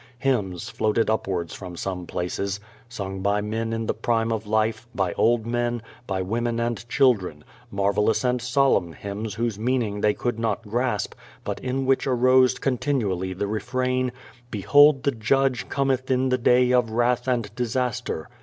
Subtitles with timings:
[0.17, 2.59] Hymns floated upwards from some places,—
[2.89, 7.43] sung by men in the prime of life, by old men, by women and children—
[7.71, 13.31] ^marvelous and solemn hymns whose meaning they could not grasp, but in which arose continually
[13.31, 14.11] the refrain:
[14.49, 18.27] "Behold the Judge cometh in the day of wrath and disaster!'